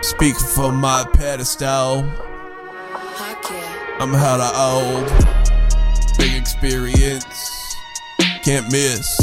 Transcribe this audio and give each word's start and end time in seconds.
Speak 0.00 0.36
from 0.36 0.76
my 0.76 1.04
pedestal. 1.12 2.04
I'm 4.00 4.12
hella 4.12 4.52
old. 4.54 5.08
Big 6.16 6.34
experience. 6.34 7.74
Can't 8.42 8.70
miss. 8.70 9.18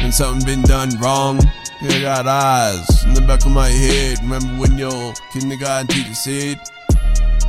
When 0.00 0.10
something 0.10 0.44
been 0.46 0.62
done 0.62 0.98
wrong, 1.00 1.40
I 1.82 2.00
got 2.00 2.26
eyes 2.26 3.04
in 3.04 3.12
the 3.12 3.20
back 3.20 3.44
of 3.44 3.52
my 3.52 3.68
head. 3.68 4.18
Remember 4.22 4.48
when 4.60 4.78
your 4.78 5.12
kindergarten 5.32 5.86
teacher 5.88 6.14
said, 6.14 6.60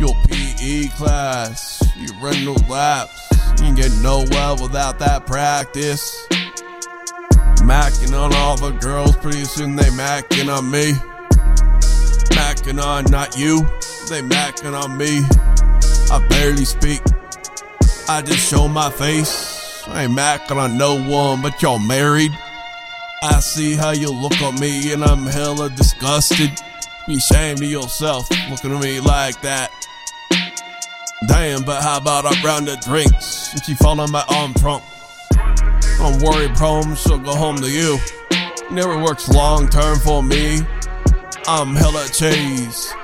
Your 0.00 0.14
PE 0.26 0.88
class, 0.96 1.82
you 1.96 2.08
run 2.20 2.44
no 2.44 2.54
laps. 2.68 3.28
You 3.52 3.66
can 3.66 3.74
get 3.76 3.92
nowhere 4.02 4.56
without 4.60 4.98
that 4.98 5.26
practice. 5.26 6.26
Macking 7.62 8.18
on 8.18 8.34
all 8.34 8.56
the 8.56 8.72
girls, 8.80 9.16
pretty 9.16 9.44
soon 9.44 9.76
they 9.76 9.90
macking 9.90 10.52
on 10.52 10.70
me. 10.70 10.94
Macking 12.70 12.84
on 12.84 13.04
not 13.10 13.36
you, 13.36 13.62
they 14.08 14.22
macking 14.22 14.80
on 14.80 14.96
me. 14.96 15.22
I 16.08 16.24
barely 16.28 16.64
speak, 16.64 17.02
I 18.08 18.22
just 18.22 18.48
show 18.48 18.68
my 18.68 18.90
face. 18.90 19.82
I 19.88 20.04
ain't 20.04 20.12
macking 20.12 20.56
on 20.56 20.78
no 20.78 20.94
one, 21.02 21.42
but 21.42 21.60
y'all 21.60 21.80
married. 21.80 22.30
I 23.24 23.40
see 23.40 23.74
how 23.74 23.90
you 23.90 24.12
look 24.12 24.40
at 24.40 24.60
me 24.60 24.92
and 24.92 25.02
I'm 25.02 25.26
hella 25.26 25.70
disgusted. 25.70 26.60
Be 27.08 27.16
ashamed 27.16 27.60
of 27.60 27.68
yourself 27.68 28.30
looking 28.48 28.72
at 28.72 28.80
me 28.80 29.00
like 29.00 29.40
that. 29.42 29.72
Damn, 31.26 31.64
but 31.64 31.82
how 31.82 31.98
about 31.98 32.24
I 32.24 32.40
round 32.44 32.68
the 32.68 32.76
drinks 32.76 33.52
and 33.52 33.64
she 33.64 33.74
fall 33.74 34.00
on 34.00 34.12
my 34.12 34.24
arm 34.28 34.54
trunk? 34.54 34.84
I'm 35.98 36.20
worry, 36.20 36.48
prom, 36.54 36.94
she'll 36.94 37.18
go 37.18 37.34
home 37.34 37.56
to 37.56 37.68
you. 37.68 37.98
Never 38.70 39.02
works 39.02 39.28
long 39.28 39.68
term 39.68 39.98
for 39.98 40.22
me. 40.22 40.60
I'm 41.52 41.74
hella 41.74 42.06
cheese. 42.06 42.94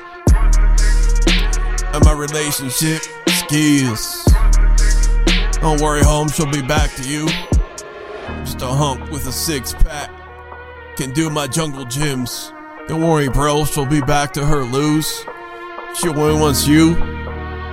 And 1.92 2.04
my 2.04 2.12
relationship 2.12 3.02
skills. 3.26 4.24
Don't 5.60 5.80
worry, 5.80 6.04
home, 6.04 6.28
she'll 6.28 6.46
be 6.52 6.62
back 6.62 6.92
to 6.92 7.08
you. 7.08 7.26
Just 8.44 8.62
a 8.62 8.68
hunk 8.68 9.10
with 9.10 9.26
a 9.26 9.32
six 9.32 9.74
pack. 9.74 10.12
Can 10.96 11.10
do 11.10 11.28
my 11.28 11.48
jungle 11.48 11.84
gyms. 11.86 12.52
Don't 12.86 13.02
worry, 13.02 13.28
bro, 13.28 13.64
she'll 13.64 13.84
be 13.84 14.00
back 14.00 14.32
to 14.34 14.46
her 14.46 14.62
lose. 14.62 15.24
She 15.96 16.06
only 16.08 16.40
wants 16.40 16.68
you, 16.68 16.94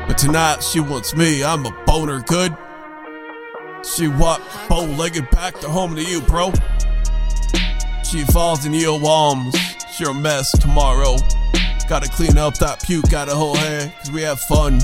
but 0.07 0.17
tonight 0.17 0.63
she 0.63 0.79
wants 0.79 1.15
me. 1.15 1.43
I'm 1.43 1.67
a 1.67 1.83
boner 1.85 2.21
good. 2.21 2.57
She 3.85 4.07
walked 4.07 4.47
bow 4.67 4.85
legged 4.85 5.29
back 5.29 5.59
to 5.59 5.69
home 5.69 5.95
to 5.95 6.03
you, 6.03 6.19
bro. 6.21 6.51
She 8.03 8.23
falls 8.23 8.65
in 8.65 8.73
your 8.73 8.99
arms. 9.07 9.55
She 9.95 10.05
a 10.05 10.13
mess 10.13 10.51
tomorrow. 10.51 11.17
Gotta 11.87 12.09
clean 12.09 12.37
up 12.37 12.57
that 12.57 12.81
puke 12.83 13.13
out 13.13 13.29
of 13.29 13.37
her 13.37 13.61
hair, 13.61 13.93
cause 13.99 14.11
we 14.11 14.23
have 14.23 14.39
fun. 14.41 14.79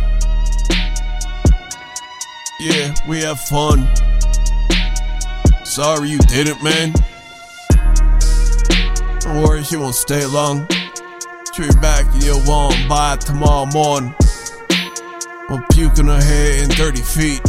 Yeah, 2.59 2.93
we 3.07 3.21
have 3.21 3.39
fun. 3.39 3.87
Sorry 5.65 6.09
you 6.09 6.19
didn't, 6.19 6.61
man. 6.63 6.93
Don't 9.21 9.43
worry, 9.43 9.63
she 9.63 9.77
won't 9.77 9.95
stay 9.95 10.25
long. 10.25 10.67
Be 11.57 11.67
back 11.81 12.05
your 12.23 12.41
warm 12.45 12.87
by 12.87 13.17
tomorrow 13.17 13.65
morning. 13.65 14.15
I'm 15.49 15.61
puking 15.71 16.05
her 16.05 16.21
hair 16.21 16.63
in 16.63 16.69
dirty 16.69 17.01
feet, 17.01 17.41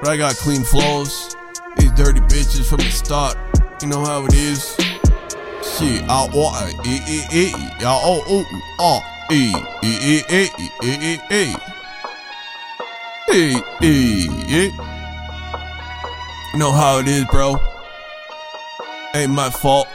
but 0.00 0.08
I 0.08 0.16
got 0.16 0.36
clean 0.36 0.62
floors. 0.64 1.36
These 1.76 1.92
dirty 1.92 2.20
bitches 2.20 2.66
from 2.66 2.78
the 2.78 2.90
start, 2.90 3.36
you 3.82 3.88
know 3.88 4.04
how 4.04 4.24
it 4.24 4.32
is. 4.32 4.87
Out 5.80 6.32
water, 6.32 6.70
e 6.84 7.00
e 7.06 7.24
e, 7.30 7.52
y'all 7.80 8.00
oh 8.02 8.24
oh 8.26 8.44
oh, 8.80 9.00
know 16.58 16.72
how 16.72 16.98
it 16.98 17.06
is, 17.06 17.24
bro. 17.26 17.60
Ain't 19.14 19.30
my 19.30 19.50
fault. 19.50 19.86